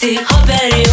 [0.00, 0.89] Still hoppar i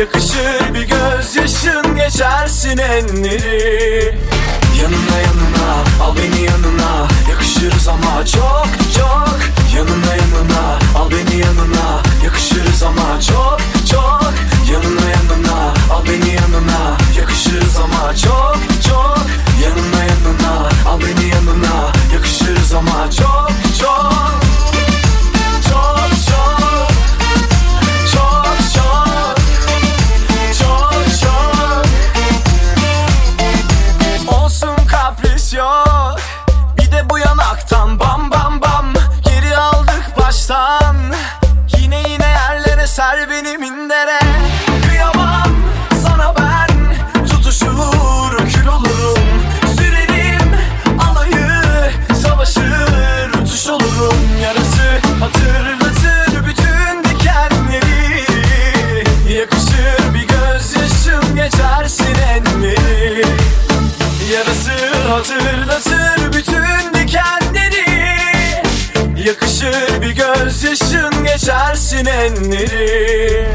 [0.00, 4.18] Yakışır bir gözyaşın geçersin enleri.
[4.80, 7.08] Yanına yanına al beni yanına.
[7.30, 9.38] Yakışırız ama çok çok.
[9.76, 12.02] Yanına yanına al beni yanına.
[12.24, 14.32] Yakışırız ama çok çok.
[14.72, 16.96] Yanına yanına al beni yanına.
[17.18, 19.26] Yakışırız ama çok çok.
[19.62, 21.92] Yanına yanına al beni yanına.
[22.14, 24.39] Yakışırız ama çok çok
[71.40, 73.48] geçersin enleri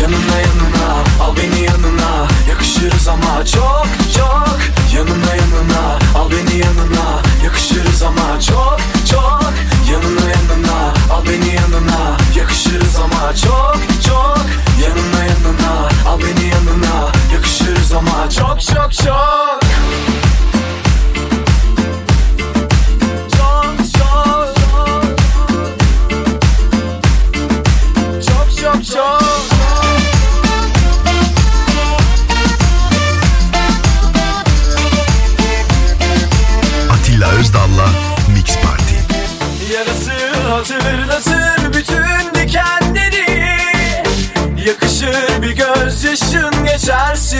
[0.00, 2.28] Yanına yanına al beni yanına.
[2.48, 3.86] Yakışırız ama çok
[4.16, 4.58] çok.
[4.94, 7.22] Yanına yanına al beni yanına.
[7.44, 9.52] Yakışırız ama çok çok.
[9.92, 12.16] Yanına yanına al beni yanına.
[12.36, 14.46] Yakışırız ama çok çok.
[14.82, 17.12] Yanına yanına al beni yanına.
[17.34, 19.51] Yakışırız ama çok çok çok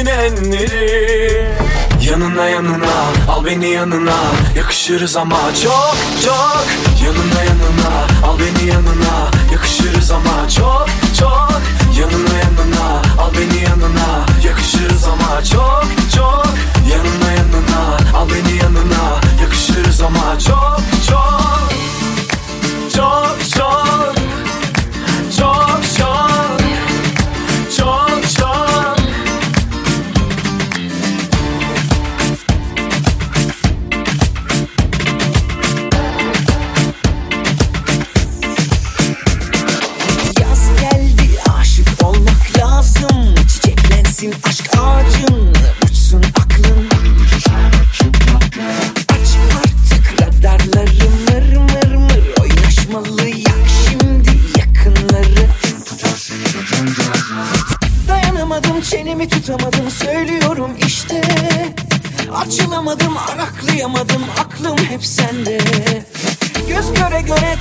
[0.02, 1.48] geçersin enleri
[2.02, 2.92] Yanına yanına
[3.28, 4.16] al beni yanına.
[4.56, 6.64] Yakışırız ama çok çok.
[7.04, 9.30] Yanına yanına al beni yanına.
[9.52, 10.86] Yakışırız ama çok
[11.18, 11.62] çok.
[12.00, 14.26] Yanına yanına al beni yanına.
[14.44, 16.46] Yakışırız ama çok çok.
[16.90, 19.20] Yanına yanına al beni yanına.
[19.42, 21.72] Yakışırız ama çok çok.
[22.94, 23.91] Çok çok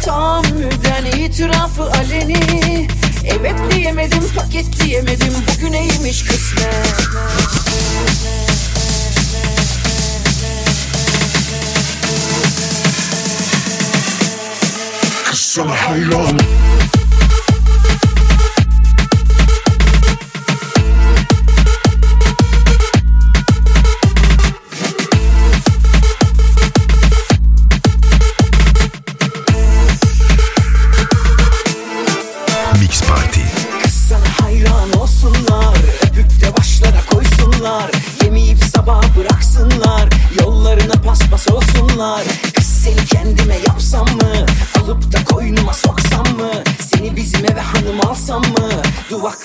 [0.06, 2.88] Tam müden itirafı aleni.
[3.26, 5.34] Evet diyemedim paket diyemedim.
[5.48, 7.08] Bugüneymiş kısmet.
[15.34, 16.40] Sana hayran.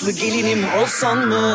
[0.07, 1.55] Duvaklı gelinim olsan mı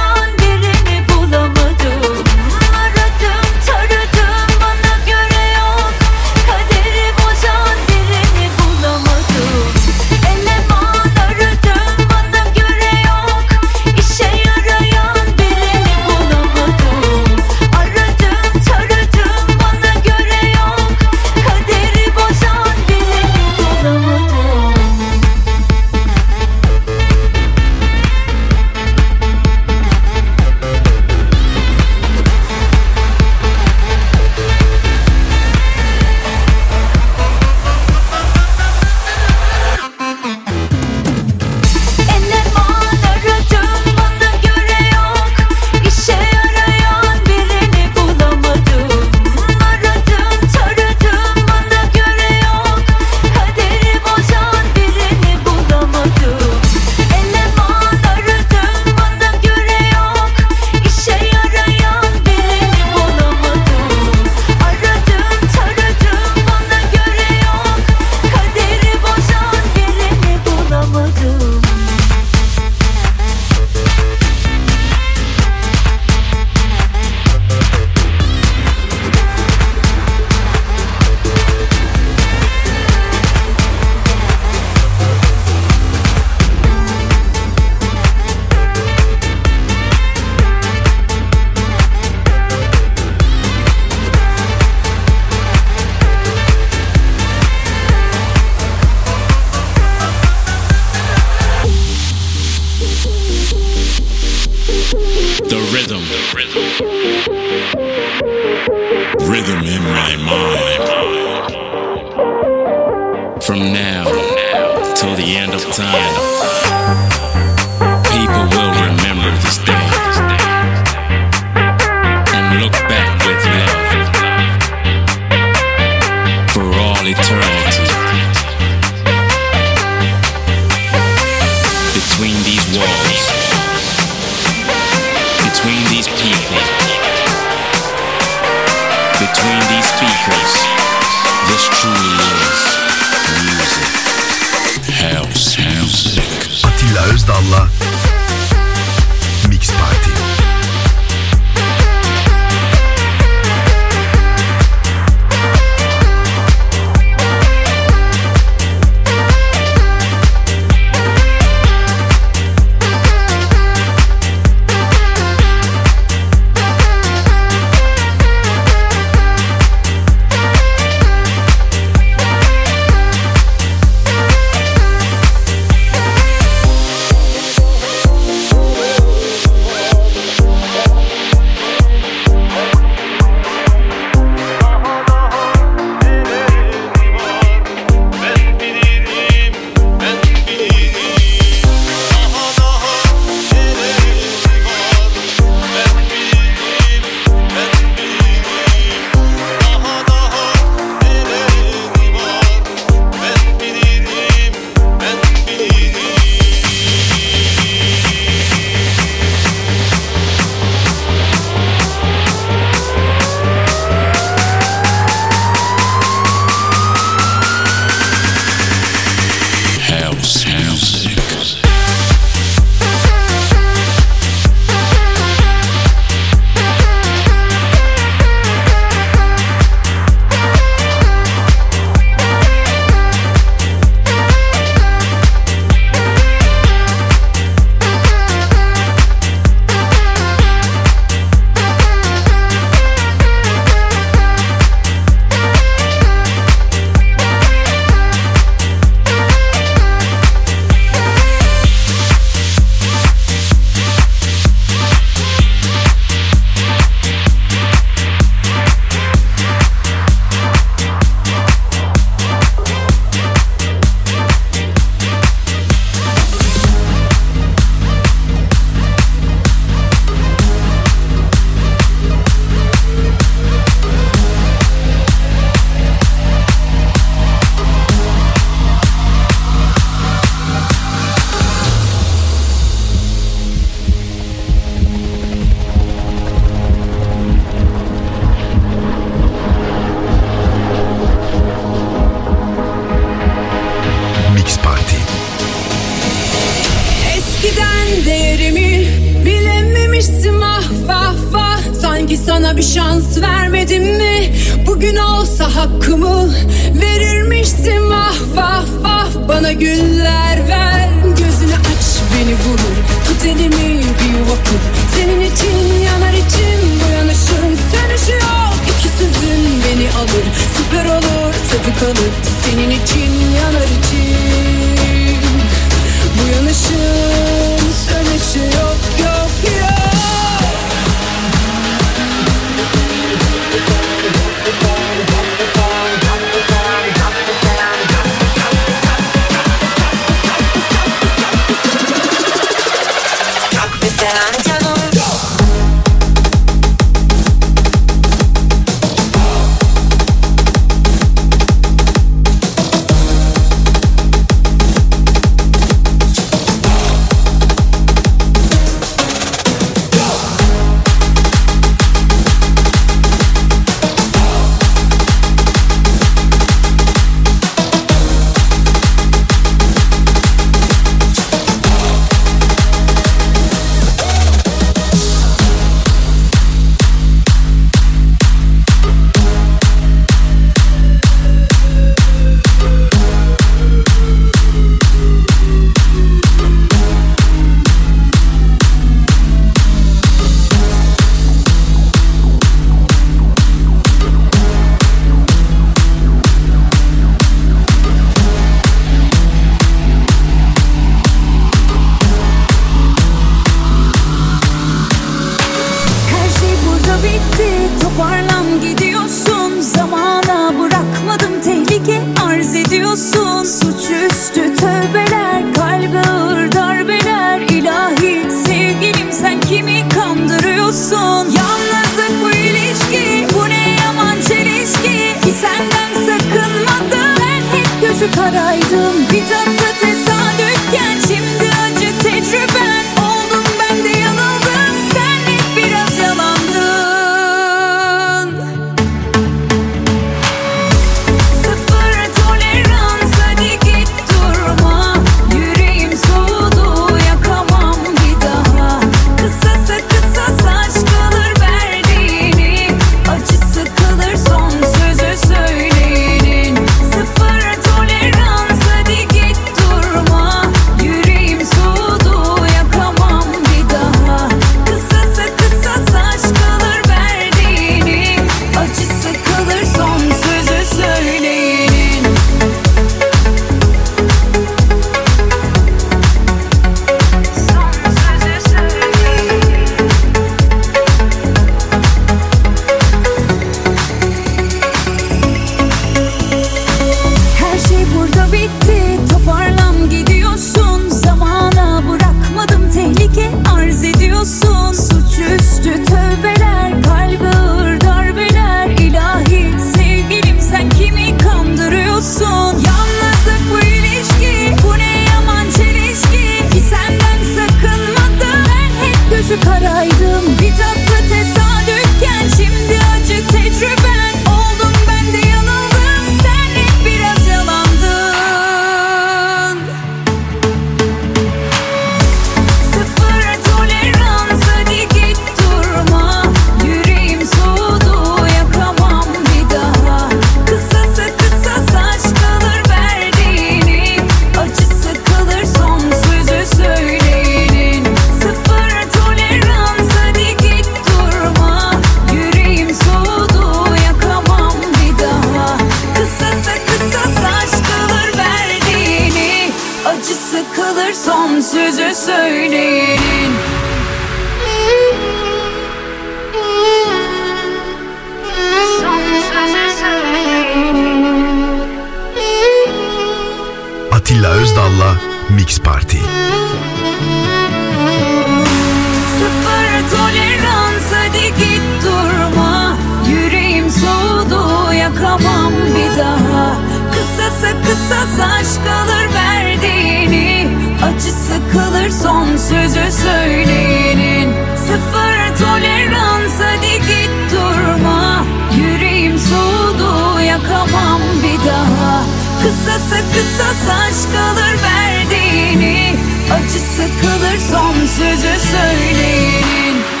[575.01, 576.55] Bakamam bir daha.
[576.91, 580.47] Kısasa kısas aşk alır verdiğini.
[580.83, 584.33] Acısı kalır son sözü söyleyenin.
[584.55, 588.25] Sıfır tolerans hadi git durma.
[588.57, 592.03] Yüreğim soğudu yakamam bir daha.
[592.43, 595.95] Kısasa kısas aşk alır verdiğini.
[596.33, 600.00] Acısı kalır son sözü söyleyenin.